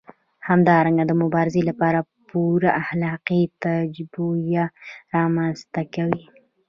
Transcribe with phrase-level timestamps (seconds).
[0.47, 1.99] همدارنګه د مبارزې لپاره
[2.29, 4.65] پوره اخلاقي توجیه
[5.15, 6.23] رامنځته کوي.